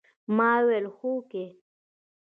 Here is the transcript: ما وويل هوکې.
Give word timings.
ما 0.35 0.51
وويل 0.61 0.85
هوکې. 0.97 1.45